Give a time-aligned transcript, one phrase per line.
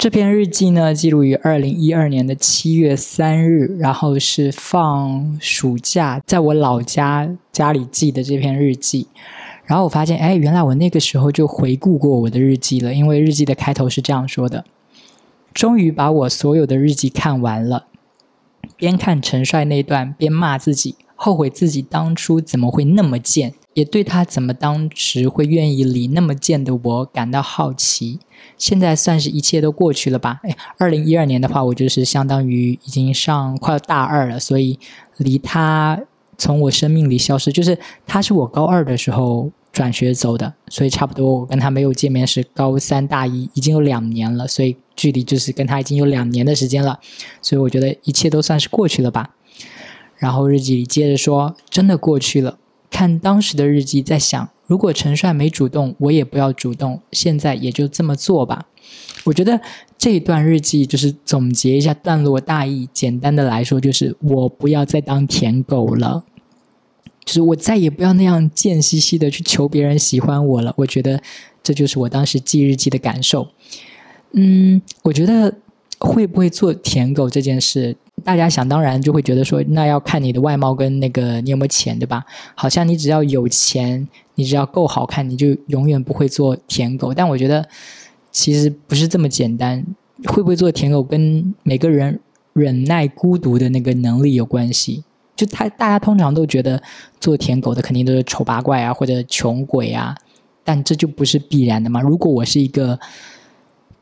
[0.00, 9.08] 这篇日记呢，记录于二零一二年的七月三日，然后是放暑假在我老家家里记的这篇日记。
[9.66, 14.64] 然后我发现，哎，原来我那个时候就回顾过我的日记了，因为日记的开头是这样说的
[15.52, 17.84] ：“终于把我所有的日记看完了。”
[18.78, 23.52] 边看陈帅那段，边骂自己，后悔自己当初怎么会那么贱。
[23.74, 28.18] 也对他怎么当时会愿意离那么近的我感到好奇。
[28.56, 30.40] 现在算是一切都过去了吧？
[30.42, 34.78] 哎，二零一二年的话，我就是相当于已经上快要大二了，所以
[35.18, 36.00] 离他
[36.36, 46.98] 从我生命里消失，就是他是我高二的时候转学走的，所以差不多我跟他没有见面是高三大一，已经有两年了，所以距离就是跟他已经有两年的时间了，
[47.40, 49.30] 所以我觉得一切都算是过去了吧。
[50.16, 52.58] 然后日记里接着说，真的过去了。
[52.90, 58.66] 看当时的日记，在想，如果陈帅没主动，我也不要主动，现在也就这么做吧。
[59.24, 59.60] 我觉得
[59.96, 66.24] 这段日记就是总结一下段落大意，简单的来说就是我不要再当舔狗了，
[67.24, 70.74] 就是我再也不要那样贱兮兮的去求别人喜欢我了。
[70.78, 71.22] 我觉得
[71.62, 73.48] 这就是我当时记日记的感受。
[74.32, 75.54] 嗯，我觉得
[75.98, 77.96] 会不会做舔狗这件事？
[78.20, 82.24] 大家想当然就会觉得说，那要看你的外貌跟那个你有没有钱，对吧？
[82.54, 87.12] 好像你只要有钱，你只要够好看，你就永远不会做舔狗。
[87.12, 87.68] 但我觉得
[88.30, 89.84] 其实不是这么简单。
[90.26, 92.20] 会不会做舔狗跟每个人
[92.52, 95.02] 忍耐孤独的那个能力有关系。
[95.34, 96.82] 就他大家通常都觉得
[97.18, 100.14] 做舔狗的肯定都是丑八怪啊，或者穷鬼啊，
[100.62, 102.02] 但这就不是必然的嘛。
[102.02, 103.00] 如果我是一个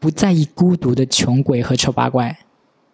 [0.00, 2.36] 不在意孤独的穷鬼和丑八怪。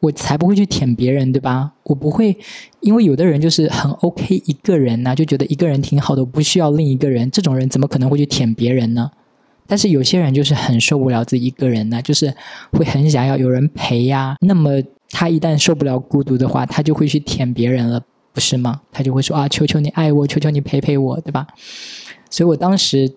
[0.05, 1.73] 我才不会去舔别人，对吧？
[1.85, 2.37] 我不会，
[2.81, 7.31] 因为有的人就是很 OK 一个人呐，就觉得一个人挺好的，不需要另一个人。
[7.31, 9.11] 这种人怎么可能会去舔别人呢？
[9.67, 12.35] 但是有些人就是很受不了自己一个人呢，就是
[12.73, 14.37] 会很想要有人陪呀。
[14.43, 14.73] 那么
[15.09, 17.99] 他一旦受不了孤独的话，他就会去舔别人了，
[18.35, 18.83] 不是吗？
[18.93, 21.47] 他就会说啊，求求你爱我，求求你陪陪我，对吧？
[22.29, 23.15] 所以我当时。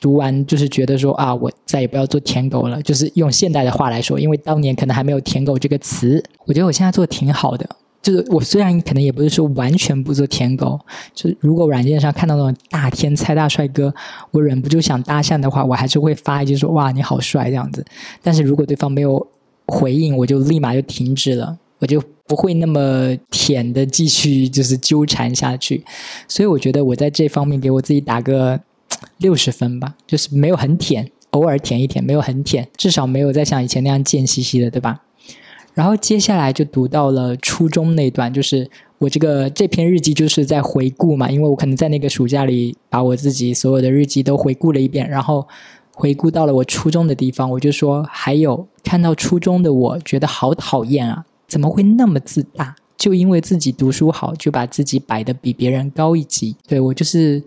[0.00, 2.82] 读完就是觉得说啊，我再也不要做舔狗了。
[2.82, 6.22] 就是用现代的话来说，因为当年可能还没有“舔狗”这个词。
[6.44, 7.68] 我觉得我现在做的挺好的。
[8.02, 10.78] 就是我虽然可能也不是说完全不做舔狗，
[11.14, 13.94] 就是如果软件上看到那种大天才、大帅哥，
[14.30, 17.82] 我忍不住想搭讪的话，我还是会发一句说哇你好帅这样子。
[18.22, 19.26] 但是如果对方没有
[19.68, 25.82] 回应，我就立马就停止了，我就不会那么舔的继续就是纠缠下去。
[26.28, 28.60] 所以我觉得我在这方面给我自己打个。
[29.18, 35.02] 六十分吧，就是没有很舔，偶尔舔一舔，没有很舔，至少没有再像以前那样贱兮兮的，对吧？
[35.74, 45.46] 然后接下来就读到了初中那段，就是我这个这篇日记就是在回顾嘛，因为我可能在那个暑假里把我自己所有的日记都回顾了一遍，然后
[45.92, 52.76] 回顾到了我初中的地方，我就说还有看到初中的我觉得好讨厌啊，怎么会那么自大？
[52.96, 57.42] 就因为自己读书好，就把自己摆的比别人高一级，对我就是。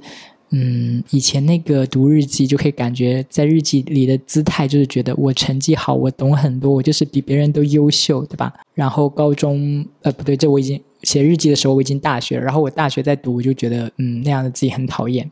[0.50, 8.54] 嗯，以前那个读日记就可以感觉在日记里的姿态就是觉得我成绩好，我懂很多，我就是比别人都优秀，对吧？
[8.74, 15.30] 然后高中呃不对，这我已经写日记的时候我已经大学，然后我大学在读，我就觉得嗯那样的自己很讨厌，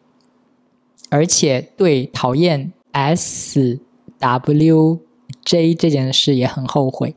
[1.10, 3.80] 而且对讨厌 S
[4.20, 5.00] W
[5.46, 7.16] J 这件事也很后悔。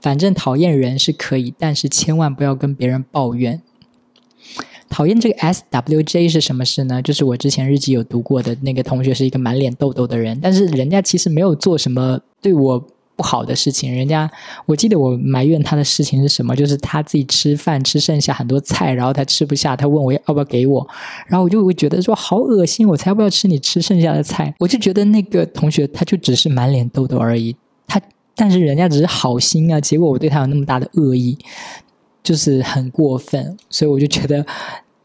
[0.00, 3.60] 反正讨厌人是可以，但是千万不要跟别人抱怨。
[4.88, 7.02] 讨厌这个 S W J 是什么事呢？
[7.02, 12.82] 就是我之前日记有读过的那个同学是一个满脸痘痘的人，但是人家其实没有做什么对我
[13.16, 13.94] 不好的事情。
[13.94, 14.30] 人家
[14.66, 16.54] 我记得我埋怨他的事情是什么？
[16.54, 20.86] 就是他自己吃饭吃剩下很多菜，然后他吃不下，他问我要不要给我，
[21.26, 24.54] 然后我就会觉得说好恶心，我才不要吃你吃剩下的菜。
[24.58, 28.00] 我就觉得那个同学他就只是满脸痘痘而已，他
[28.34, 31.36] 但是人家只是好心啊，结果我对他有那么大的恶意。
[32.26, 34.44] 就是很过分，所以我就觉得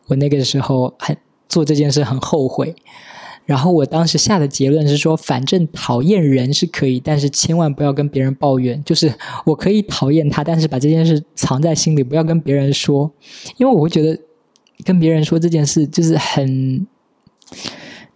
[0.08, 1.16] 我那个时候很
[1.48, 2.74] 做这件事很后悔。
[3.46, 8.84] 然后我当时下的结论是说，反正讨厌人是可以，但是千万不要跟别人抱怨。
[8.84, 9.14] 就是
[9.46, 13.12] 我可以讨厌他，但是把这件事藏在心里，不要跟别人说，
[13.58, 14.18] 因为我会觉得
[14.84, 16.88] 跟别人说这件事就是很，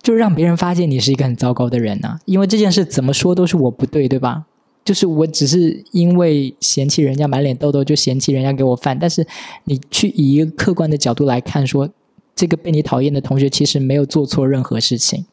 [0.01, 2.17] 就是让别人发现你是一个很糟糕的人呐。
[2.25, 4.45] 因为这件事怎么说都是我不对，对吧？
[4.85, 8.95] 就是我只是因为嫌弃人家满脸痘痘，就嫌弃人家给我饭。
[8.99, 9.25] 但是
[9.63, 11.89] 你去以一个客观的角度来看，说
[12.35, 15.25] 这个被你讨厌的同学其实没有做错任何事情。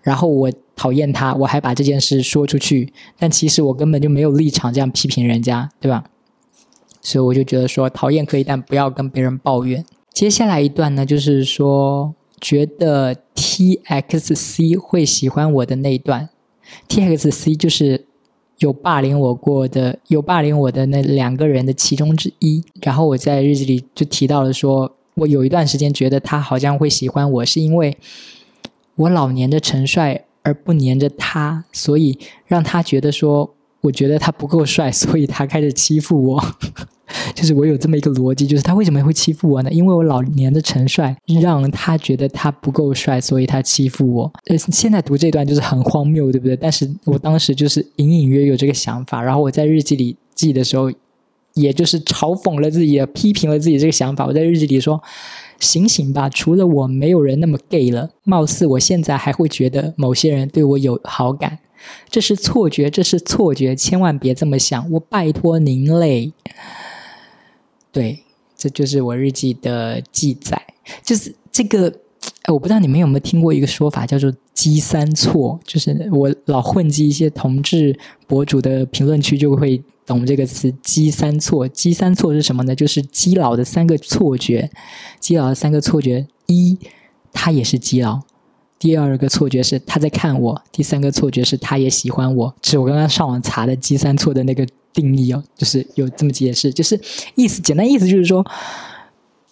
[0.00, 6.04] 然后我讨厌他，我还把这件事说出去，但其实我根本就没有立场这样批评人家，对吧？
[7.02, 9.84] 所以我就觉得说，讨厌可以，但不要跟别人抱怨。
[10.14, 16.30] 接下来一段呢，就是说觉得 T X C 会喜欢我的那一段
[16.88, 18.06] ，T X C 就是。
[18.58, 22.64] 有霸凌我过的，有霸凌我的那两个人的其中之一。
[22.82, 27.96] 然后我在日记里就提到了，说我有一段时间觉得他好像会喜欢我，是因为
[28.94, 36.44] 我老黏着陈帅而不黏着他，所以让他觉得说，我觉得他不够帅，所以他开始欺负我。
[37.34, 39.70] 就是我有这么一个逻辑，就是他为什么会欺负我呢？
[39.70, 44.32] 因为我老年的陈帅让他觉得他不够帅，所以他欺负我。
[44.46, 46.56] 呃，现在读这段就是很荒谬，对不对？
[46.56, 50.90] 但是我当时就是隐隐约有这个想法，然后我在日记里记的时候，
[51.54, 54.26] 也就是嘲讽了自己，批评了自己这个想法。
[54.26, 55.00] 我在日记里说
[55.60, 58.10] ：“醒醒吧，除了我，没有人那么 gay 了。
[58.24, 61.60] 貌似我现在还会觉得某些人对我有好感，
[62.10, 66.32] 这是错觉，这是错觉，千万别这么想，我拜托您嘞。”
[67.96, 68.22] 对，
[68.54, 70.62] 这就是我日记的记载。
[71.02, 71.88] 就是这个，
[72.42, 75.58] 哎，我不知道你们有没有听过一个说法，叫做“积三错”。
[75.64, 81.66] 就是我老混迹一些同志博主的评论区，就会懂这个词“积三错”。
[81.72, 82.74] 积三错是什么呢？
[82.74, 84.70] 就是基佬的三个错觉。
[85.18, 86.76] 基佬的三个错觉：一，
[87.32, 88.20] 他也是基佬；
[88.78, 92.54] 第二个错觉是他在看我；第三个错觉是他也喜欢我。
[92.62, 94.66] 是我刚刚上网查的“积三错”的那个。
[94.96, 96.98] 定义哦，就是有这么解释，就是
[97.34, 98.42] 意思简单意思就是说，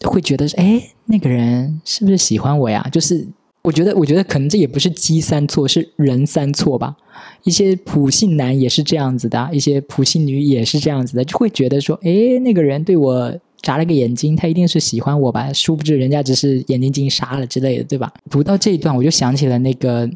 [0.05, 2.89] 会觉得哎，那个人是不是喜欢我呀？
[2.91, 3.27] 就是
[3.63, 6.97] 我觉得，我觉得可能这也不是鸡三错，是人三错吧。
[7.43, 15.53] 一些普信男也是这样子的，一些普信女也是这样子的，就会觉得说，哎，那个人对我眨了个眼睛，他一定是喜欢我吧？
[15.53, 18.11] 殊不知人家只是眼睛进沙了之类的，对吧？
[18.31, 20.11] 读到这一段，我就想起了那个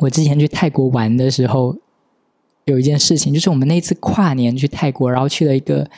[0.00, 1.76] 我之前去泰国玩的时候。
[2.66, 5.88] 有一件事情，就是我们那次跨年去泰国，然后去了一个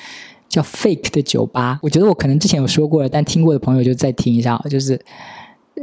[0.50, 1.80] 叫 Fake 的酒吧。
[1.82, 4.62] 我觉得我可能之前有说过了，但听过的朋友就再听一下。
[4.68, 5.00] 就是，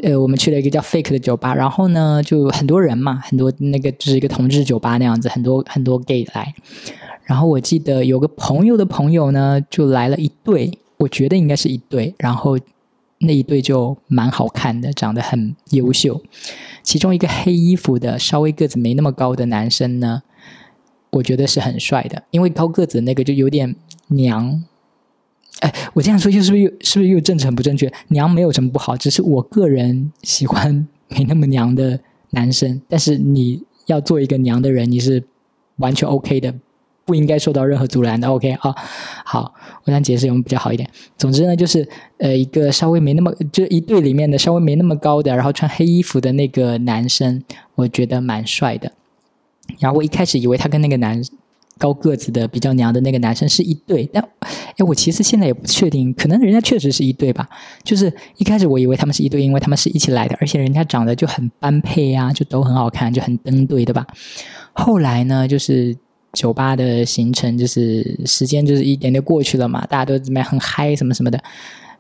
[0.04, 6.54] 呃，我们去了一个叫 Fake 的酒吧，然后呢，就很多人嘛，很多那个就是一个同志酒吧那样子，很多很多 gay 来。
[7.24, 12.60] 然后我记得有个朋友的朋友呢，就来了一对，我觉得应该是一对，然后
[13.18, 16.22] 那一对就蛮好看的，长得很优秀。
[16.84, 20.22] 其中一个黑衣服的，稍微个子没那么高的男生呢。
[21.16, 23.74] 我觉得是很帅的，因为高个子那个就有点
[24.08, 24.64] 娘。
[25.62, 27.90] 哎，我这样说又是不是又是不是又正常不正确？
[28.10, 31.98] 娘没有什么不好，只是我个人喜欢没那么娘的
[32.32, 32.82] 男生。
[32.90, 35.24] 但是你要做一个娘的人，你是
[35.78, 36.54] 完全 OK 的，
[37.06, 38.28] 不应该受到任何阻拦的。
[38.28, 38.76] OK 啊，
[39.24, 39.54] 好，
[39.86, 40.90] 我想解释用比较好一点。
[41.18, 47.42] 总之呢，就是呃，一个稍微没那么就一对里面的稍微没那么高的，然后穿黑衣服的那个男生，
[47.76, 48.92] 我觉得蛮帅的。
[49.80, 51.22] 然后我一开始以为他跟那个男
[51.78, 57.50] 高个子的比较娘的那个男生是一对，但哎，我其实现在也不确定，可能人家确实是一对吧。
[57.84, 64.08] 就是一开始我以为他们是一对，因为他们是一起来的，而且人家长得就很般配呀，就都很好看，就很登对，对吧？
[64.74, 65.96] 后来呢，就是
[66.32, 71.42] 酒吧的行程，就是时间就是一点点过去了嘛，大家都怎么样很嗨什么什么的，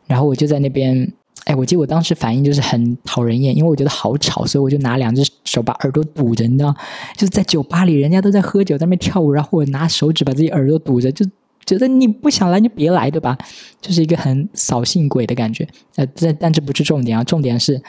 [0.07, 1.11] 然后我就在那边。
[1.43, 6.75] 哎，我记得我当时反应就是很讨人厌，因为我觉得好吵，所以我就拿两只手把耳朵堵着，你知道
[7.15, 11.23] 就是在酒吧里，人家都在喝酒，在那边跳舞，然后我拿手指把自己耳朵堵着，就
[11.63, 13.37] 觉得你不想来就别来，对吧？
[13.79, 15.67] 就是一个很扫兴鬼的感觉。
[15.97, 17.79] 呃，但但这不是重点啊，重点是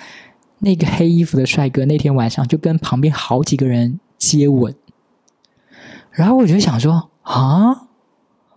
[0.59, 4.75] 那个黑衣服的帅哥那天晚上就跟旁边好几个人接吻，
[6.11, 7.87] 然后我就想说啊，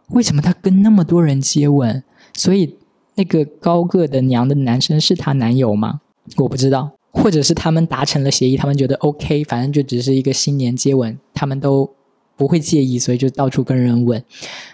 [0.09, 2.03] 为什么他跟那么多人接吻？
[2.33, 2.78] 所以。
[3.19, 5.99] 那个高个的娘的男生是她男友吗？
[6.37, 11.89] 我不知道，或者是他们达成了协议，他们觉得 OK，反正就只是一个新年接吻，他们都
[12.37, 14.23] 不会介意，所以就到处跟人吻。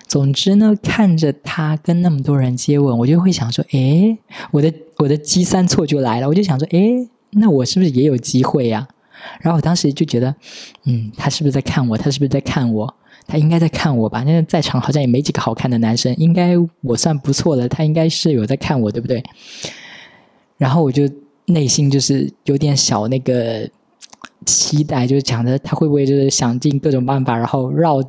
[0.05, 4.15] 总之呢，看着他跟那么多人接吻，我就会想说，诶，
[4.51, 8.87] 我的我的积三错就来了，我就想说，诶，那我是不是也有机会呀？
[9.41, 10.35] 然后我当时就觉得，
[10.83, 11.97] 嗯，他是不是在看我？
[11.97, 12.93] 他是不是在看我？
[13.27, 14.23] 他应该在看我吧？
[14.23, 17.67] 那在场好像也没几个好看的男生，应该我算不错的。
[17.67, 19.23] 他应该是有在看我，对不对？
[20.57, 21.03] 然后我就
[21.45, 23.69] 内心就是有点小那个
[24.45, 28.01] 期待，就是想着他会不会就是想尽各种办法，然后绕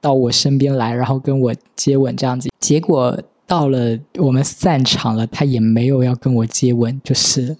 [0.00, 2.50] 到我身边来，然后跟我接吻这样子。
[2.60, 3.16] 结果
[3.46, 7.56] 到了我们散场了，他也没有要跟我接吻，就是，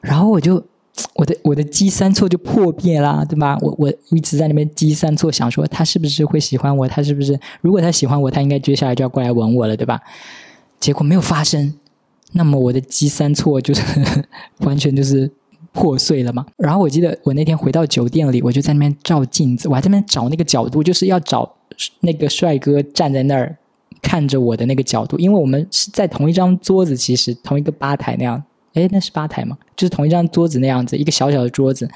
[0.00, 0.64] 然后我就。
[1.16, 3.56] 我的我的积三错就破灭啦，对吧？
[3.62, 6.86] 我我一直在那边积三错，想说他是不是会喜欢我？
[6.86, 10.00] 他是不是如果他喜欢我，他应该接下来就要过来吻我了，对吧？
[10.78, 11.72] 结果没有发生，
[12.32, 13.82] 那么我的积三错就是
[14.60, 15.30] 完全就是
[15.72, 16.44] 破碎了嘛。
[16.58, 21.50] 然后我记得我那天回到酒店里，我就在那边照镜子，我还在那边找那个角度，就是要找
[22.00, 23.56] 那个帅哥站在那儿
[24.02, 28.42] 看着我的那个角度，因为我们是在同一张桌子，其实同一个吧台那样。
[28.74, 29.56] 哎，那是吧台吗？
[29.76, 31.88] 就是同一张桌子那样子，一个小小的桌子。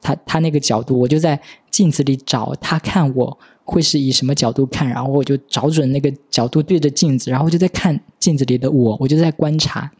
[0.00, 1.40] 他他那个角度，我就在
[1.72, 9.90] 镜子里找他看我会是以什么角度看，然后我就找准那个角度对着镜子，然后就在看镜子里的我，我就在观察，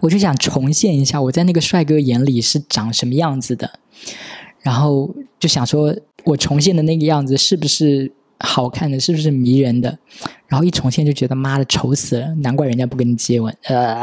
[0.00, 3.70] 我就想重现一下我在那个帅哥眼里是长什么样子的，
[4.60, 5.94] 然后就想说
[6.24, 9.98] 我重现的那个样子是不是好看的，是不是迷人的，
[10.46, 14.02] 然后一重现就觉得妈的丑死了，难怪人家不跟你接吻，呃。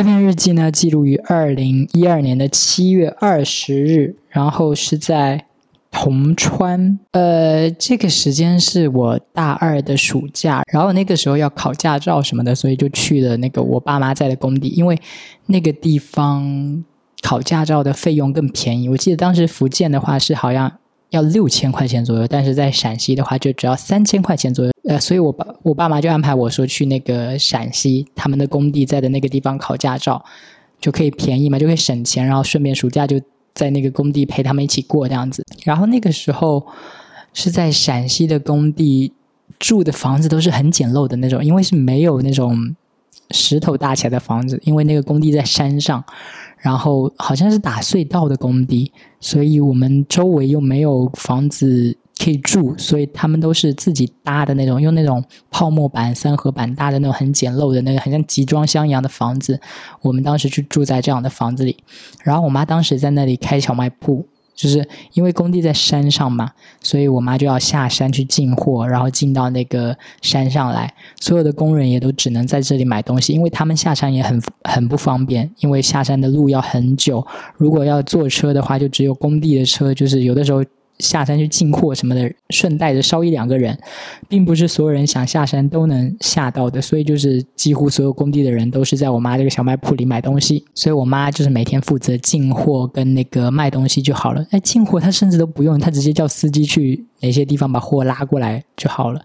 [0.00, 5.44] 这篇日记呢，记录于二零一二年的七月二十日，然后是在
[5.90, 6.98] 铜川。
[7.10, 14.98] 呃，这个时间是我大二的暑假，然后那个时候要考驾照什么的，所以就去了那个我爸妈在的工地，因为
[15.44, 16.82] 那个地方
[17.20, 18.88] 考驾照的费用更便宜。
[18.88, 20.79] 我记得当时福建的话是好像。
[21.10, 24.70] 要六千块钱左右，但是在陕西的话就只要三千块钱左右。
[24.84, 30.24] 呃，所以我爸我爸妈就安排我说去那个陕西他们的工地在的那个地方考驾照，
[30.80, 33.20] 就可以便宜嘛，就可以省钱，然后顺便暑假就
[33.54, 35.44] 在那个工地陪他们一起过这样子。
[35.64, 36.66] 然后那个时候
[37.34, 39.12] 是在陕西的工地
[39.58, 42.74] 住的房子都是很简陋的那种，因为是没有那种
[43.30, 46.04] 石头搭起来的房子，因为那个工地在山上。
[46.62, 59.58] 然后好像是打隧道的工地，所以我们周围又没有房子可以住，所以他们都是自己搭的那种，用那种泡沫板、三合板搭的那种很简陋的那个，很像集装箱一样的房子。
[60.02, 61.78] 我们当时就住在这样的房子里，
[62.22, 64.26] 然后我妈当时在那里开小卖铺。
[64.60, 66.50] 就是因为工地在山上嘛，
[66.82, 70.92] 所以我妈就要下山去进货，然后进到那个山上来。
[71.18, 77.26] 所有的工人也都只能在这里买东西，因为他们下山也很很不方便，因为下山的路要很久。
[77.56, 80.62] 如果要坐车的话，就只有工地的车，就是有的时候。
[81.00, 83.78] 下山去进货什么的，顺带着捎一两个人，
[84.28, 94.44] 并不是所有人想下山都能下到的，所以就是几乎所有工地的人都是在我妈这个小卖铺里买东西，所以我妈就是每天负责进货跟那个卖东西就好了。
[94.50, 99.20] 哎，进货她甚至都不用，她直接叫司机去哪些地方把货拉过来就好了。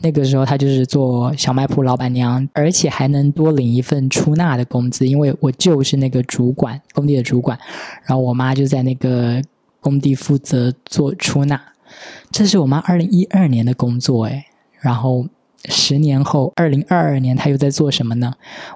[0.00, 7.58] 那个时候她就是做小卖铺老板娘，而且还能多领一份出纳的工资，因为我舅是那个主管，工地的主管，
[8.04, 9.40] 然后我妈就在那个。
[9.80, 11.60] 工地负责做出纳，
[12.30, 14.46] 这是我妈二零一二年的工作哎。
[14.80, 15.26] 然后
[15.66, 18.32] 十年后，二零二二年，她又在做什么呢？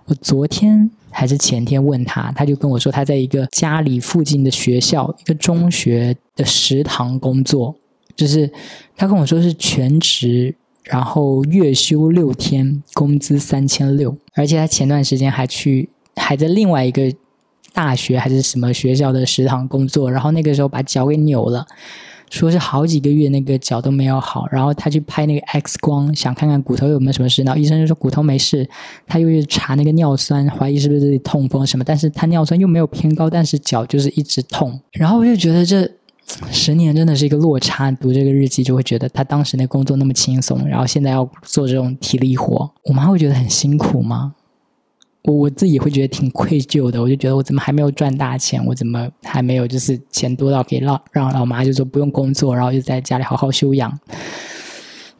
[0.06, 7.74] 我昨天还是前天问她，她就跟我说，她在一个家里附近的学校，一个中学的食堂工作。
[8.16, 8.50] 就是
[8.96, 14.16] 她跟我说是全职，然后月休六天，工资三千六。
[14.34, 17.12] 而且她前段时间还去，还在另外一个。
[17.74, 21.66] 大学还是什么学校的食堂工作，然后那个时候把脚给扭了，
[22.30, 28.68] 说是好几个月那个脚都没有好，然后他去拍那个 X 光，想看看骨头有没有什么事，然后医生就说骨头没事，
[29.08, 35.90] 他又去查那个尿酸，怀疑是不是这里痛风什么，但是他尿酸又没有偏高，但是脚就是一直痛，然后我就觉得这
[36.50, 44.34] 十年真的是一个落差，读这个日记就会觉得他当时那工作那么轻松，然后现在要做这种体力活，我妈会觉得很辛苦吗？
[45.24, 53.98] 我我自己会觉得挺愧疚的，我就觉得我怎么还没有赚大钱，我怎么还没有就是钱多到可以让让老妈就说不用工作，然后就在家里好好休养。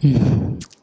[0.01, 0.15] 嗯，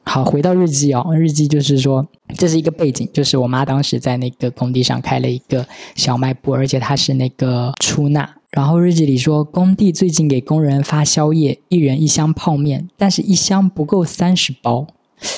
[0.03, 5.63] 好，回到日记哦，日记就是说这是一个背景，就是我妈当时在那个工地上开了一个
[5.95, 8.27] 小卖部，而且她是那个出纳。
[8.49, 14.87] 然后日记里说，工地最近给工人发宵夜，一人一箱泡面，但是一箱不够三十包。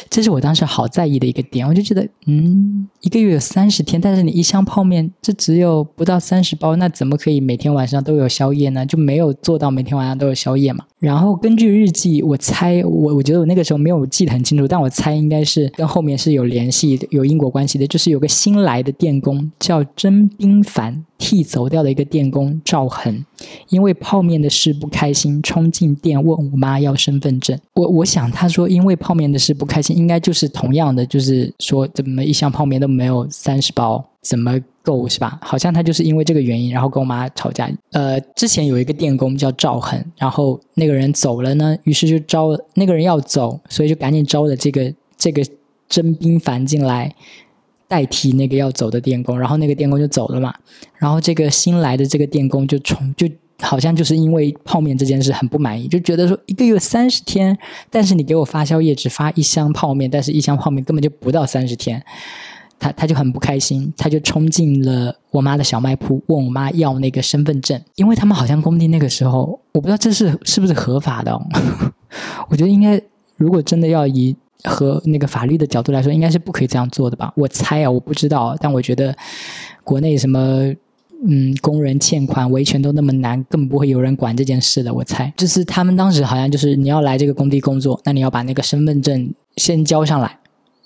[0.10, 8.86] 这是我当时好在意的一个点，我就觉得，嗯，一个月有三十天，但是你一箱泡面，这只有不到三十包，那怎么可以每天晚上都有宵夜呢？
[8.86, 10.86] 就没有做到每天晚上都有宵夜嘛？
[11.04, 17.86] 然后根据日记，我猜我我觉得我那个时候没有记得很清楚，但我猜应该是跟后面是有联系、有因果关系的。
[17.86, 23.26] 就是有个新来的电工叫甄冰凡，替走掉的一个电工赵恒，
[23.68, 27.60] 因为泡面的事不开心，冲进店问我妈要身份证。
[27.74, 34.58] 我我想他说因为泡面的事不开心，应该就是同样的，就是说怎么一箱泡面都没有三十包，怎么？
[34.84, 35.40] 够是吧？
[35.42, 37.72] 好像他就是因为这个原因，然后跟我妈吵架。
[37.92, 45.42] 呃，之前有一个电工叫赵恒，然后那个人走了呢，于是就招那个人要走，所以就赶紧招了这个这个
[45.88, 47.16] 征兵凡进来
[47.88, 50.54] 代替那个要走的电工，然后那个电工就走了嘛。
[50.98, 53.28] 然后这个新来的这个电工就从就
[53.62, 57.58] 好像就是因为泡面这件事很不满意，就觉得说一个月三十天，
[57.90, 62.04] 但是你给我发宵夜只发一箱泡面，但是一箱泡面根本就不到三十天。
[62.84, 71.34] 他他就很不开心，他就冲进了我妈的小卖铺，问我妈要那个身份证，因为他们好像工地那个时候，我不知道这是是不是合法的。
[72.50, 73.02] 我觉得应该，
[73.38, 74.36] 如果真的要以
[74.66, 77.32] 和那个法律的角度来说，应该是不可以这样做的吧？
[77.38, 79.16] 我猜啊，我不知道，但我觉得
[79.84, 80.74] 国内什么
[81.26, 84.94] 嗯，工人欠款维权都那么难，根本不会有人管这件事的。
[84.94, 90.38] 我猜，就是他们当时好像就是你要来这个工地工作，那你要把那个身份证先交上来，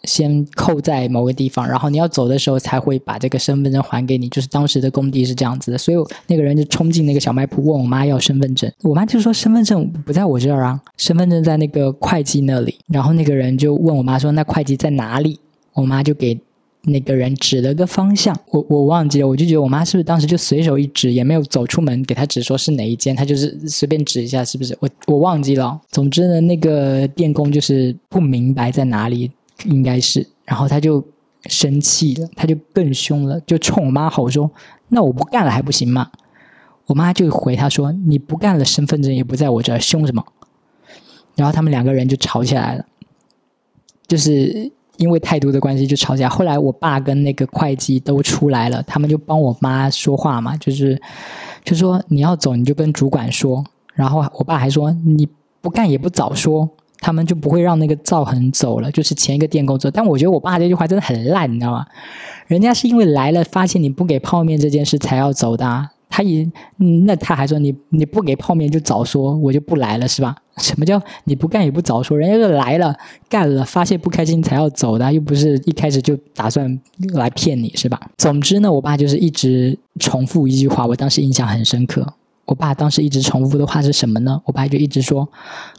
[0.04, 4.30] 先扣在某个地方，然后你要走的时候才会把这个身份证还给你。
[4.30, 12.75] 就是当时的工地是这样子的，所以那个人就冲进那个小卖铺问我妈要身份证，我妈就说身份证不在我这儿啊，身份证在那个会计那里。
[12.88, 15.39] 然后那个人就问我妈说那会计在哪里？
[15.74, 16.39] 我妈就给。
[16.84, 24.77] 那个人指了个方向，我我忘记了，我就觉得我妈是不是当时就随手一指，也没有走出门给他指说是哪一间，他就是随便指一下，是不是？
[24.80, 25.77] 我我忘记了。
[25.92, 29.30] 总之呢，那个电工就是不明白在哪里，
[29.65, 31.03] 应该是，然后他就
[31.45, 34.49] 生气了，他就更凶了，就冲我妈吼说
[34.89, 36.09] ：“那我不干了还不行吗？”
[36.87, 40.25] 我妈就回他说：“你不干了，身份证也不在我这儿，凶什么？”
[41.35, 42.85] 然后他们两个人就吵起来了，
[44.07, 44.71] 就是。
[44.97, 50.99] 因为态度的关系就吵架，后来我爸跟那个会计都出来了，他们就帮我妈说话嘛，就是
[51.63, 55.29] 就说你要走你就跟主管说，然后我爸还说你
[55.61, 56.67] 不干也不早说，
[57.00, 59.89] 他们就不会让那个赵恒走了，就是前一个电工走。
[59.92, 61.86] 但我觉得我爸这句话真的很烂，你知道吗？
[62.48, 65.89] 人家是因为来了发现你不给泡面这件事才要走的。
[66.10, 66.50] 他也，
[67.06, 70.36] 那他还说你你不给泡面就早说，我就不来了，是吧？
[70.58, 72.18] 什么叫你不干也不早说？
[72.18, 72.96] 人家是来了
[73.30, 76.80] 干了，发现不开心才要走的，又不是一开始就打算
[77.13, 78.00] 来骗你，是吧？
[78.18, 82.13] 总之呢，我爸就是一直重复一句话，我当时印象很深刻。
[82.48, 84.42] 我爸当时一直重复的话是什么呢？
[84.46, 85.30] 我爸就一直说：“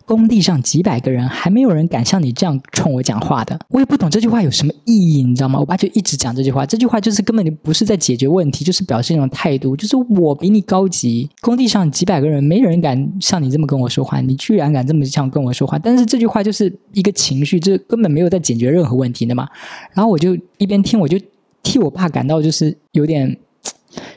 [0.05, 5.59] 工地上几百个人，还没有人敢像你这样冲我讲话的。”我也不懂这句话有什么意义，你知道吗？
[5.59, 11.29] 我爸就一直讲这句话，这句话就是根本就不是在解决问题，就是表示一种态度，就是我比你高级。
[11.41, 15.79] 工地上几百个人，没人敢像你这么跟我说话，你居然敢这么像跟我说话。
[15.79, 19.49] 但是这句话就是一个情绪，这根本没有在解决任何问题的嘛。
[19.95, 21.19] 然后我就一边听，我就
[21.63, 23.39] 替我爸感到就是有点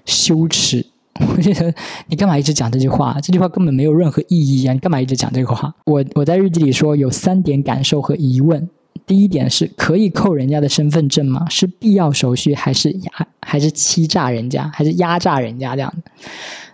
[0.06, 0.86] 羞耻。
[1.30, 1.74] 我觉得
[2.08, 3.18] 你干嘛一直讲这句话？
[3.22, 4.74] 这句话根本没有任何意义啊！
[4.74, 5.74] 你干嘛一直讲这个话？
[5.86, 8.70] 我我在日记里说有三点感受和疑问。
[9.08, 11.46] 第一点是可以扣人家的身份证吗？
[11.50, 16.12] 是必要手续还是压还是欺诈人家还是压榨人家这样的？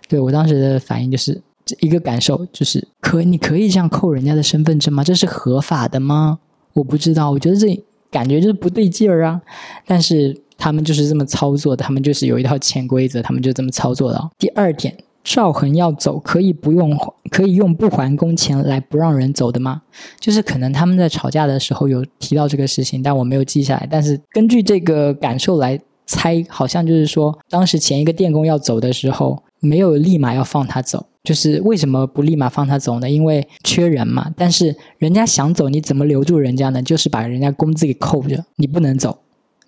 [0.08, 1.40] 对我当时的反应就是
[1.80, 5.02] 一个感受就是可你可以这样扣人家的身份证吗？
[5.02, 6.38] 这是合法的吗？
[6.74, 9.40] 我不知道，我觉得这感觉就是不对劲儿啊！
[9.86, 10.42] 但是。
[10.58, 14.30] 他们就是这么操作的，他们就是有一套潜规则，他们就这么操作的。
[14.36, 16.94] 第二点，赵恒要走，可以不用，
[17.30, 19.82] 可以用不还工钱来不让人走的吗？
[20.18, 23.86] 就是可能他们在吵架的时候有提到这个事情，但我没有记下来。
[23.88, 31.06] 但是根据这个感受来猜，好像就是说，当时前一个电工要走的时候，没有立马要放他走。
[31.22, 33.08] 就是为什么不立马放他走呢？
[33.08, 34.32] 因为缺人嘛。
[34.36, 36.82] 但是人家想走，你怎么留住人家呢？
[36.82, 39.18] 就是把人家工资给扣着，你不能走，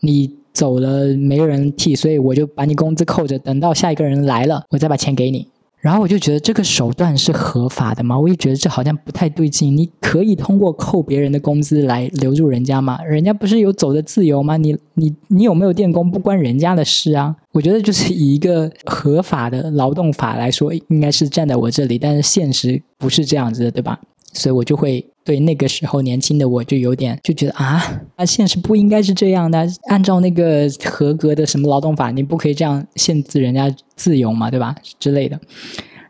[0.01, 0.40] 你。
[0.53, 5.47] 走了没人替，所以我就把你工资扣着，等到下一个人来了，我再把钱给你。
[5.81, 8.19] 然后我就觉得这个手段是合法的吗？
[8.19, 9.75] 我也觉得这好像不太对劲。
[9.75, 13.03] 你可以通过扣别人的工资来留住人家吗？
[13.03, 14.59] 人家不是有走的自由吗？
[14.59, 17.35] 你你你有没有电工不关人家的事啊？
[17.53, 23.99] 我觉得就是以一个合法的劳动法来说，应该是站在我这里，但是现实不是这样子的，对吧？
[24.33, 25.07] 所以我就会。
[25.23, 29.69] 对那个时候年轻的我就有点就觉得啊，啊，现实不应该是这样的。
[29.89, 34.75] 按照那个合格的什么劳动法，你不可以这样限制人家自由嘛，对吧？
[34.99, 35.39] 之类的。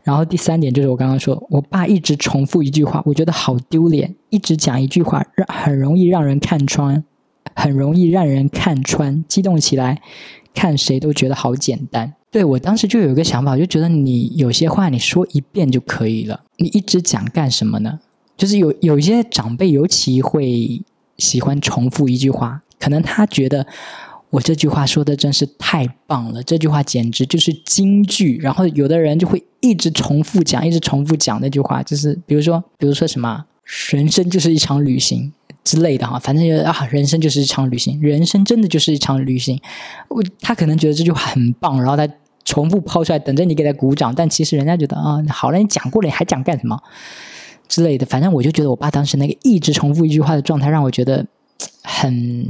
[0.05, 4.15] 然后第三点就是我刚刚说，我爸一直重复一句话，我觉得好丢脸。
[4.31, 7.05] 一直讲一句话，让很容易让人看穿，
[7.57, 10.01] 很容易让人看穿，激动起来，
[10.55, 12.15] 看谁都觉得好简单。
[12.31, 17.99] 对我当时就有一个想法，我就觉得你有些话你说一遍就可以了，你一直讲干什么呢？
[18.41, 20.81] 就是有有一些长辈尤其会
[21.19, 23.67] 喜欢重复一句话，可能他觉得
[24.31, 28.39] 我这句话说的真是太棒了，这句话简直就是金句。
[28.39, 33.45] 然后有的人就会一直重复讲，一直重复讲那句话，就是比如说，比如说什么
[33.93, 35.31] “人生就是一场旅行”
[35.63, 39.61] 之类的哈，反正啊，人生就是一场旅行，人生真的就是一场旅行。
[40.09, 42.09] 我他可能觉得这句话很棒，然后他
[42.47, 44.15] 重复抛出来，等着你给他鼓掌。
[44.15, 46.81] 但其实人家觉得啊，好了，你讲过了，你还讲干什么？
[47.71, 51.25] 之类的，反正我就觉得我爸当时那个一直重复一句话的状态，让我觉得
[51.85, 52.45] 很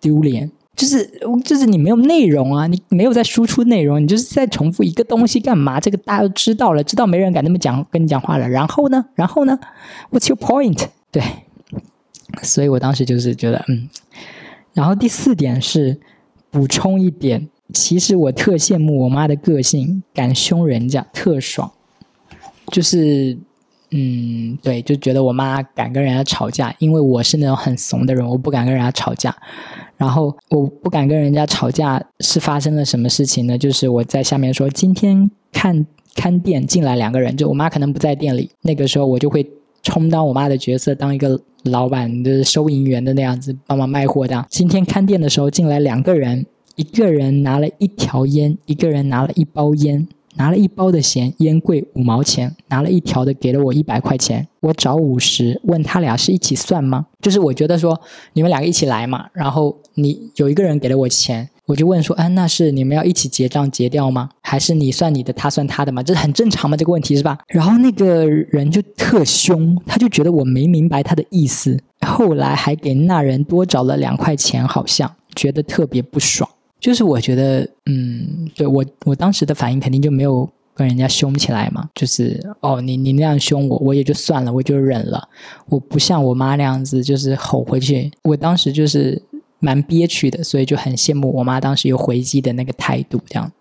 [0.00, 0.50] 丢脸。
[0.74, 1.08] 就是，
[1.44, 5.78] 就是你没有内容啊，你没有在输出内容，你就是在重复一个东西干嘛？
[5.78, 8.48] 这个大家都知道了，知道没人敢那么讲跟你讲话了。
[8.48, 9.56] 然后呢，然后呢
[10.10, 10.88] ？What's your point？
[11.12, 11.22] 对，
[12.42, 13.88] 所以我当时就是觉得，嗯。
[14.74, 16.00] 然后第四点是
[16.50, 21.70] 补充一点，其实我特羡慕我妈的个性，敢凶人家，特爽，
[22.72, 23.38] 就是。
[23.92, 29.36] 嗯，对，就觉得我妈敢跟人家吵架，因为我是那种很怂的人，我不敢跟人家吵架。
[29.96, 33.58] 然后我不敢跟人家吵架，是发生了什么事情呢？
[33.58, 39.46] 就是我在下面说，今天看看店进来两个人，就我妈可能不在店里，那个时候我就会
[39.82, 44.46] 充当我妈的角色，当一个老板的收银员的那样子，帮忙卖货的。
[44.48, 50.08] 今天看店的时候进来两个人，一个人拿了一条烟，一个人拿了一包烟。
[50.36, 57.06] 拿了一包的咸烟贵五毛钱，拿了一条的给了我一百块钱，我找五十，问他俩是一起算吗？
[57.20, 58.00] 就是我觉得说
[58.32, 64.30] 你们两个一起来嘛，然后你有一个人给了我钱，我就问说，哎，那是你们要一起结账结掉吗？
[64.40, 66.02] 还是你算你的，他算他的吗？
[66.02, 67.38] 这很正常嘛，这个问题是吧？
[67.48, 76.48] 然后那个人就特凶，他就觉得我没明白他的意思，后来还给那人多找了两块钱，好像觉得特别不爽。
[76.80, 81.88] 就是我觉得，嗯，对我我当时的反应肯定就没有跟人家凶起来嘛。
[81.94, 85.28] 就是哦，你你那样凶我，我也就算了，我就忍了。
[85.68, 88.10] 我不像我妈那样子，就是吼回去。
[88.22, 89.20] 我当时就是
[89.58, 93.52] 蛮憋屈的，所以就很羡慕我妈当时有回击的那个态度，这样。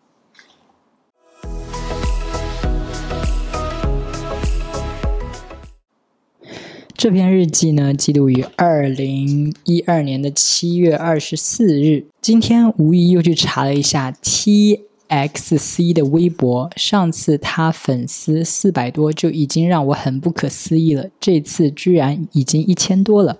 [7.00, 12.04] 这篇日记呢，记录于二零一二年的七月二十四日。
[12.22, 23.38] 今天无意又去查了一下 T X C 的微博，上次他粉丝四百多就已经让我很不可思议了，这次居然已经一千多了，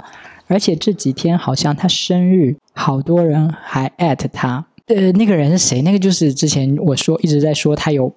[0.48, 4.66] 而且这几天好像他生日，好多人还艾特他。
[4.86, 5.82] 呃，那个人是谁？
[5.82, 8.10] 那个就是之前我说一直在说他有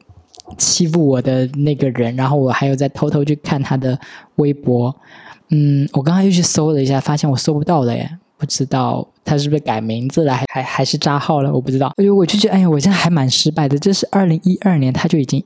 [0.57, 3.99] 欺负我的那个人，然后我还有在偷偷去看他的
[4.37, 4.95] 微博。
[5.55, 11.93] 嗯，我刚刚又去搜了一下，发现我搜不到了耶，不知道他是不是改名字了，还还还是扎号了，我不知道。
[11.99, 13.79] 哎呦，我就觉得，哎呀，我现在还蛮失败的。
[13.79, 15.45] 这是二零一二年，他就已经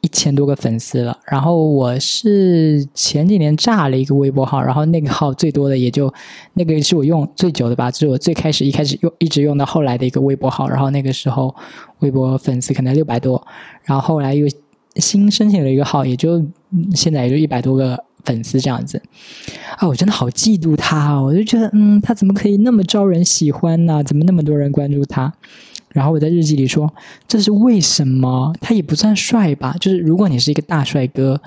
[0.00, 1.18] 一千多个粉丝了。
[1.26, 6.10] 然后我是前几年炸了一个微博号，然后那个号最多的也就
[6.54, 10.66] 那个是我用最久的吧，就是我最开始一开始用一直用到后来的一个微博号。
[10.66, 11.54] 然后那个时候
[11.98, 13.46] 微博粉丝可能六百多，
[13.84, 14.46] 然后后来又
[14.96, 16.42] 新申请了一个号，也就
[16.94, 18.02] 现在也就一百多个。
[18.24, 19.00] 粉丝这样子，
[19.76, 21.24] 啊，我真的好嫉妒他哦！
[21.24, 24.02] 我就觉得，嗯，他怎么可以那么招人喜欢呢？
[24.04, 25.32] 怎么那么多人关注他？
[25.90, 26.92] 然后我在日记里说，
[27.28, 28.54] 这是为什么？
[28.60, 29.76] 他也不算帅吧？
[29.78, 31.38] 就是如果你是一个大帅哥，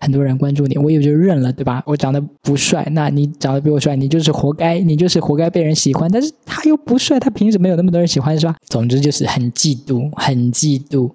[0.00, 1.82] 很多人关注你，我也就认了，对吧？
[1.84, 6.10] 我长得不帅，那你长得比我帅，你就是活该，你就是活该被人喜欢。
[6.10, 8.56] 但是他又不帅，他凭什么有那么多人喜欢，是吧？
[8.66, 11.10] 总之就是很嫉妒，很嫉妒，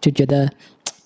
[0.00, 0.50] 就觉得。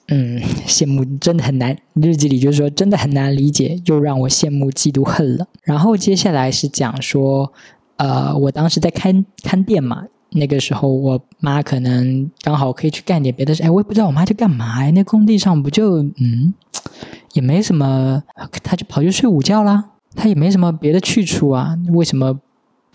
[0.08, 1.76] 嗯，羡慕真的很难。
[1.94, 5.46] 日记里就是说，真的很难理解，又让我羡慕、嫉妒、恨了。
[5.62, 7.52] 然后接下来是讲说，
[7.96, 13.62] 呃，我当时在看看店嘛，那个时候我妈可能刚好可以去干点别的事。
[13.62, 14.90] 哎，我也不知道我妈去干嘛呀？
[14.90, 16.52] 那工地上不就嗯，
[17.32, 18.22] 也没什么，
[18.64, 19.84] 她就跑去睡午觉啦。
[20.14, 21.78] 她也没什么别的去处啊。
[21.94, 22.38] 为什么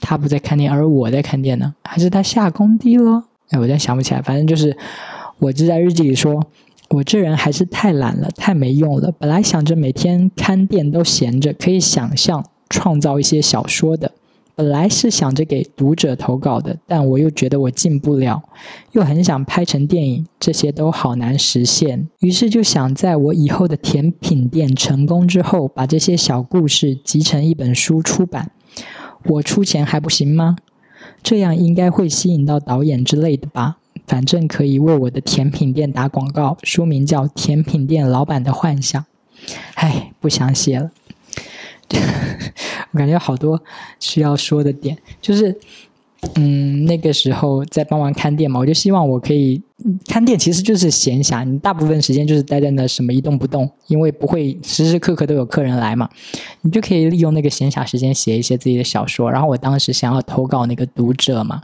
[0.01, 1.73] 她不在看店，而我在看店呢？
[1.83, 3.23] 还是她下工地了？
[3.49, 4.21] 哎，我真想不起来。
[4.21, 4.77] 反正就是，
[5.39, 6.45] 我就在日记里说。
[6.89, 9.11] 我这人还是太懒了，太没用了。
[9.19, 14.11] 本来想着每天看店都闲着，可以想象创造一些小说的。
[14.55, 18.41] 本来是想着给读者投稿的，但我又觉得我进不了，
[18.93, 22.07] 又很想拍成电影，这些都好难实现。
[22.21, 28.49] 于是就想在我以后的甜品店成功之后，把这些小故事集成一本书出版。
[29.25, 30.55] 我出钱还不行吗？
[31.21, 33.77] 这样应该会吸引到导演之类的吧。
[34.07, 39.01] 反正可以为我的甜品店打广告，书名叫《甜品店老板的幻想》。
[39.75, 40.89] 唉，不想写了。
[42.91, 43.61] 我感觉好多
[43.99, 45.57] 需要说的点，就是，
[46.35, 49.61] 嗯，那个时候在帮忙看店嘛，我就希望我可以
[50.07, 56.09] 看店，其实就是闲暇，你大部分时间就是待在那什么一动不动，因为不会时时刻刻都有客人来嘛，
[56.61, 59.29] 你就可以利用那个闲暇时间写一些自己的小说。
[59.31, 61.61] 然后我当时想要投稿那个读者嘛。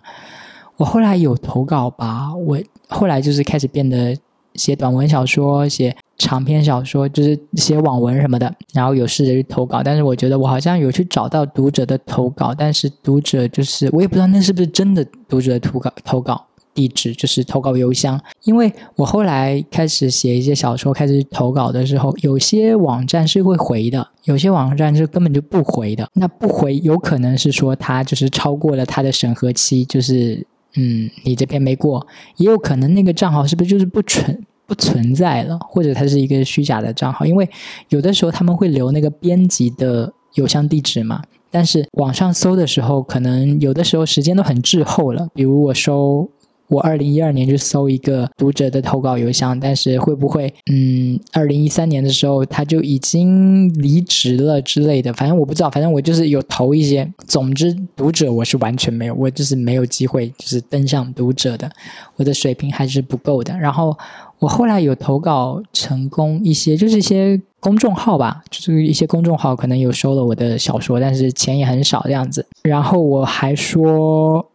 [0.78, 2.58] 我后来有投稿吧，我
[2.88, 4.18] 后来就是开始变得
[4.56, 30.46] 写短文小说，写长篇小说，就是写网文什么的，然后有试着去投稿，但是我觉得我好像有去找到读者的投稿，但是读者就是我也不知道那是不是真的读者的投稿投稿地址，就是投稿邮箱，因为我后来开始写一些小说，开始投稿的时候，有些网站是会回的，有些网站是根本就不回的，那不回有可能是说他就是超过了他的审核期，就是。
[30.76, 32.06] 嗯，你这边没过，
[32.38, 37.26] 也有可能那个账号是不是就是不存不存在了，或者它是一个虚假的账号？
[37.26, 37.48] 因为
[37.90, 45.28] 有的时候他们会留那个编辑的邮箱地址嘛，但是网上搜的时候，可能有的时候时间都很滞后了。
[45.36, 46.30] 比如我收
[46.68, 57.08] 我二零一二年就搜一个读者的投稿邮箱，但是会不会，嗯，二零一三年的时候他就已经离职了之类的，反正我不知道，反正我就是有投一些。
[57.28, 61.70] 总之，读者我是完全没有，我就是没有机会就是登上读者的，
[62.16, 63.56] 我的水平还是不够的。
[63.58, 63.96] 然后
[64.40, 72.46] 我后来有投稿成功一些，就是一些公众号吧，就是一些公众号可能有收了我的小说，但是钱也很少这样子。
[72.64, 74.50] 然后我还说。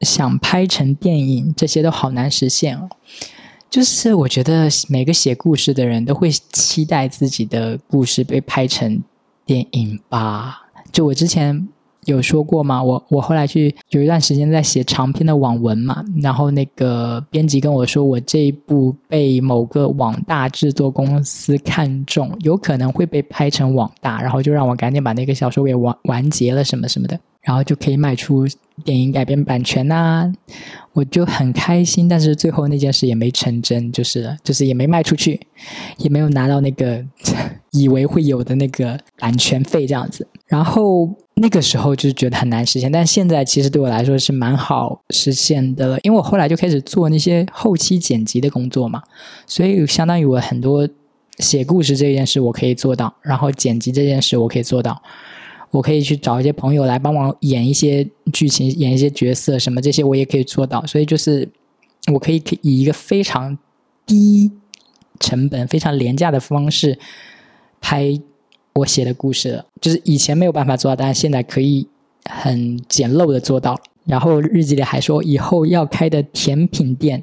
[0.00, 2.88] 想拍成电影，这些都好难实现哦。
[3.70, 9.02] 就是我觉得每个写故事的人都会期待自己的故事被拍成
[9.44, 10.62] 电影吧。
[10.90, 11.68] 就我之前
[12.06, 27.20] 有说过嘛，我我后来去有一段时间在写长篇的网文嘛，然后那个编辑跟我说，我这一部被某个网大制作公司看中，有可能会被拍成网大，然后就让我赶紧把那个小说给完完结了什么什么的。
[27.48, 28.46] 然后就可以卖出
[28.84, 30.30] 电影改编版权呐，
[30.92, 32.06] 我就很开心。
[32.06, 35.40] 但是最后那件事也没成真，就是就是也没卖出去，
[35.96, 37.02] 也没有拿到那个
[37.70, 40.28] 以为会有的那个版权费这样子。
[40.46, 49.02] 然后那个时候就是觉得很难实现，但现在其实对我来说是蛮好实现的了，因为我后来就开始做那些后期剪辑的工作嘛，
[49.46, 50.86] 所以相当于我很多
[51.38, 55.02] 写故事这件事我可以做到，然后剪辑这件事我可以做到。
[55.70, 61.46] 我可以去找一些朋友来帮忙演一些剧情，演一些角色什么这些我也可以做到，所以就是
[62.10, 63.58] 我可以以一个非常
[64.06, 64.50] 低
[65.20, 66.98] 成本、非常廉价的方式
[67.82, 68.18] 拍
[68.72, 69.62] 我写的故事。
[69.78, 71.86] 就是以前没有办法做到，但是现在可以
[72.24, 73.78] 很简陋的做到。
[74.06, 77.22] 然后日记里还说以后要开的甜品店，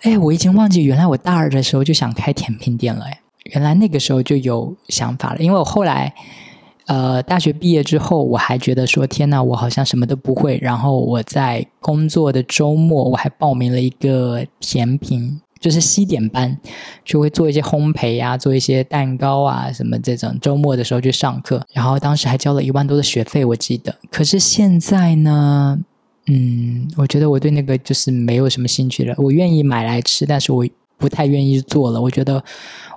[0.00, 3.20] 哎，我已经忘记原来我大二的时候就想开甜品店了，哎，
[3.52, 6.14] 原来那个时候就有想法了，因为我后来。
[6.86, 10.58] 呃，大学毕业之后，我还觉得说天呐，我好像什么都不会。
[10.62, 16.56] 然后我在工作的周末，我还报名了一个甜品，就是西点班，
[17.04, 20.38] 就会做一些烘焙啊，做一些蛋糕啊什么这种。
[20.40, 23.92] 周末的时候去上课，然后当时还交了一万多的学费，我记得。
[24.10, 25.76] 可是现在呢，
[26.26, 29.12] 嗯，我觉得我对那个就是没有什么兴趣了。
[29.18, 30.64] 我愿意买来吃，但是我
[30.96, 32.00] 不太愿意做了。
[32.00, 32.44] 我觉得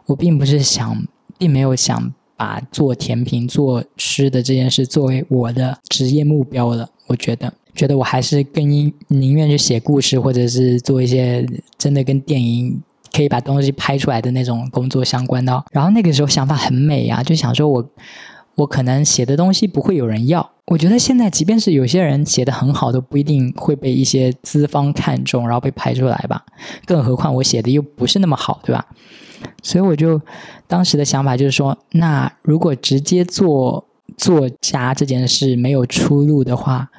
[0.06, 0.96] 我并不是想，
[1.40, 2.14] 并没有想。
[2.40, 8.64] 把做甜品、做吃的这件事作为我的职业目标了，我觉得，觉得我还是更
[9.10, 11.46] 宁愿去写故事，或者是做一些
[11.78, 15.66] 真的跟电影可以把东西拍出来的那种工作相关的。
[15.74, 17.86] 然后那个时候想法很美呀，就想说我
[18.60, 20.52] 我可能写的东西不会有人要。
[20.66, 26.46] 我觉得现在即便是有些人写的很好，都不一定会被一些资方看中，然后被拍出来吧。
[26.86, 28.86] 更何况我写的又不是那么好，对吧？
[29.64, 30.22] 所以我就
[30.68, 33.84] 当时的想法就是说，那如果直接做
[34.18, 36.90] 作家这件事没有出路的话，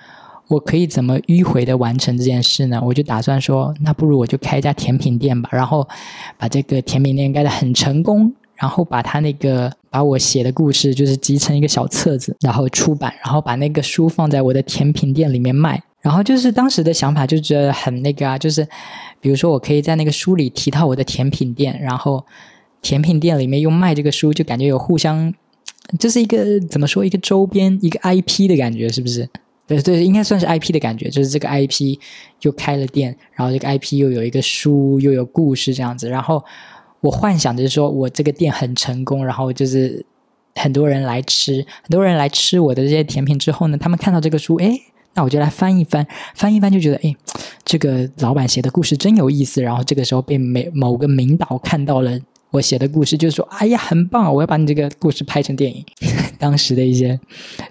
[0.49, 2.81] 我可以怎么迂回的完成这件事呢？
[2.83, 5.87] 我就打算说，那不如我就开一家甜品店吧，然后
[6.39, 15.83] 把这个甜品店开的很成功，然后把他那个把我写的故事就是集成一个小册子，然后出版，然后把那个书放在我的甜品店里面卖。
[16.03, 18.67] 然后就是当时的想法就觉得很那个啊，就是
[19.21, 22.25] 比如说我可以在那个书里提到我的甜品店，然后
[22.83, 25.33] 甜品店里面又卖这个书，就感觉有互相，
[25.99, 29.29] 这是一个怎么说一个周边一个 IP 的感觉，是不是？
[29.67, 31.99] 对对，应该算是 IP 的感觉，就是这个 IP
[32.41, 36.09] 又开了店，然后这个 IP 又有一个书又有故事这样子。
[36.09, 36.43] 然后
[37.01, 40.05] 我幻想着说我这个店很成功，然后就是
[40.55, 44.81] 很多人来吃，很多人来吃我的这些甜品之后呢，他们看到这个书，哎。
[45.13, 47.13] 那我就来翻一翻，翻一翻就觉得，哎，
[47.65, 49.61] 这个老板写的故事真有意思。
[49.61, 52.17] 然后这个时候被某某个名导看到了
[52.53, 55.85] 我写的故事，就是说，哎呀，很棒，我要把你这个故事拍成电影。
[56.39, 57.19] 当时的一些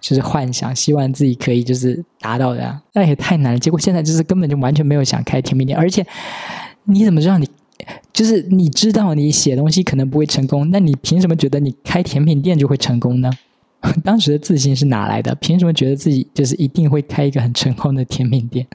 [0.02, 3.58] 就是幻想，希望自己可以就是达到的，那也太难了。
[3.60, 6.06] 结果现在就是根本就完全没有想开甜品店，而且
[6.84, 7.48] 你怎么知道你
[8.12, 13.32] 就是你知道你写东西可能不会成功，那你凭什么觉得你开甜品店就会成功呢？
[14.04, 15.34] 当时的自信是哪来的？
[15.36, 18.68] 凭什么觉得自己就是一定会开一个很成功的甜品店？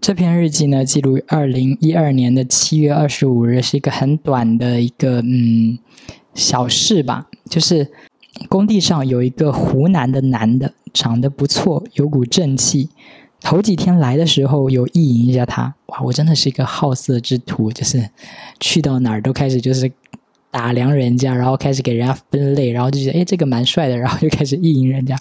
[0.00, 5.78] 这篇日记呢，记录二零一二年的七月二十五日，是一个很短的一个嗯
[6.34, 7.28] 小事吧。
[7.48, 7.86] 就是
[8.48, 12.90] 工地上有一个湖南的男的，长得不错，有股正气。
[13.40, 16.00] 头几天来的时候有意淫一下他，哇！
[16.02, 18.08] 我真的是一个好色之徒，就是
[18.60, 19.90] 去到哪儿都开始就是
[20.50, 25.16] 打量人家，然后开始给人家分类，然后就觉得哎这个蛮帅的，然后就开始意淫人家。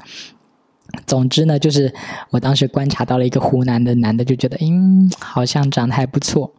[1.07, 1.91] 总之呢，就是
[2.29, 6.53] 我当时观察到了一个湖南的男的，就觉得嗯好像长得还不错。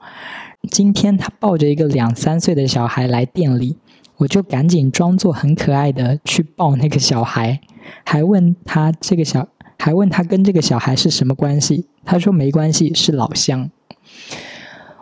[0.70, 3.77] 今天他抱着一个两三岁的小孩来店里，
[4.22, 7.61] 我就赶紧装作很可爱的去抱那个小孩。
[8.04, 11.87] 还问他这个小，还问他跟这个小孩是什么关系。
[12.04, 13.68] 他说没关系，是老乡。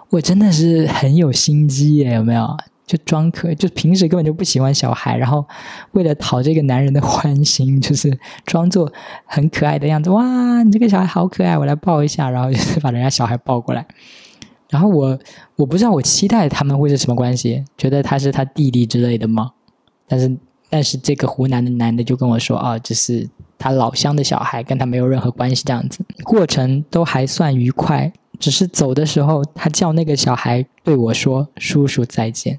[0.08, 2.56] 我真的是很有心机耶，有没有？
[2.86, 5.46] 就装可，就平时根本就不喜欢小孩，然后
[5.92, 8.90] 为了讨这个男人的欢心，就是装作
[9.26, 10.08] 很可爱的样子。
[10.08, 13.86] 哇，你这个小孩好可爱，我来抱一下，然后就是把人家小孩抱过来。
[14.70, 15.18] 然后我
[15.56, 19.50] 我不知道我期待他们会是什么关系，觉得他是他弟弟之类的吗？
[20.08, 20.36] 但是
[20.70, 23.28] 但是这个湖南的男的就跟我说啊，这是
[23.58, 28.12] 他老乡的小孩，跟他没有任何关系，这样子过程都还算愉快。
[28.38, 32.58] 只是走的时候，他叫那个小孩对我说：“叔叔再见。”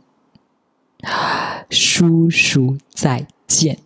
[1.72, 3.80] 叔叔再见，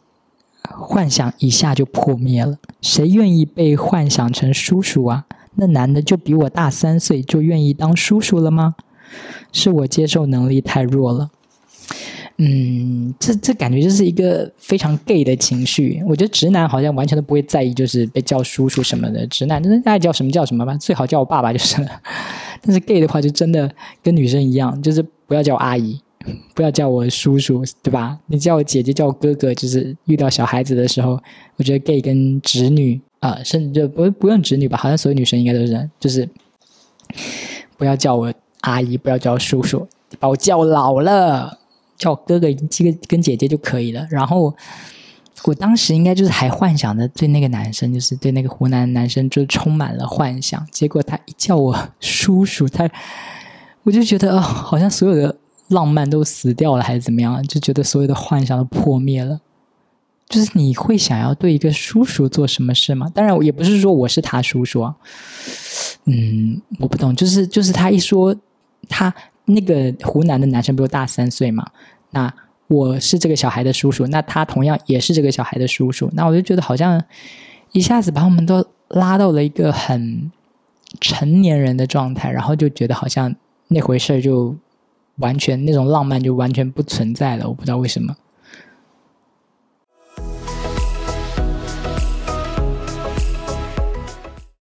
[0.63, 2.57] 幻想一下就破灭了。
[2.81, 5.25] 谁愿意被幻想成叔叔啊？
[5.55, 8.75] 那男的就比我大三岁，就愿意当叔叔了吗？
[9.51, 11.29] 是我接受能力太弱了。
[12.37, 16.03] 嗯，这这感觉就是一个非常 gay 的情绪。
[16.05, 19.25] 我觉得直男好像完全都不会在意，就是被叫叔叔什么的。
[19.27, 21.87] 直男就是爱叫什么叫什么吧，最好叫我爸爸就是了。
[22.61, 25.99] 但是 gay 的话，就真的跟女生一样，就是不要叫我阿姨。
[26.55, 28.17] 不要叫我叔叔，对吧？
[28.25, 29.53] 你叫我姐姐，叫我哥哥。
[29.53, 31.19] 就是遇到小孩子的时候，
[31.57, 36.27] 我觉得 gay 跟侄女啊，甚至就不不用侄女吧，好像所有女生应该都是，就是
[37.77, 39.87] 不要叫我阿姨，不要叫我叔叔，
[40.19, 41.59] 把我叫老了，
[41.97, 44.07] 叫我哥哥、这个跟姐姐就可以了。
[44.09, 44.53] 然后
[45.43, 50.65] 我当时应该就是还幻想着对那个男生，就是对那个湖南男生，就充满了幻想。
[50.71, 52.89] 结果他一叫我叔叔，他
[53.83, 55.35] 我就觉得哦，好像所有的。
[55.69, 57.41] 浪漫都死掉了，还是怎么样？
[57.47, 59.41] 就觉得所有的幻想都破灭了。
[60.27, 63.09] 就是你会想要对一个叔叔做什么事吗？
[63.13, 64.95] 当然，也不是说我是他叔叔啊。
[66.05, 67.15] 嗯，我不懂。
[67.15, 68.35] 就是就是他一说
[68.89, 69.13] 他
[69.45, 71.65] 那个湖南的男生比我大三岁嘛，
[72.11, 72.33] 那
[72.67, 77.03] 我是这个小孩的叔叔，那他同样也是这个小孩的叔叔，那我就觉得好像
[77.71, 80.31] 一下子把我们都拉到了一个很
[80.99, 83.35] 成年人的状态，然后就觉得好像
[83.67, 84.55] 那回事就。
[85.19, 88.13] 完全那种浪漫就完全不存在了，我不知道为什么。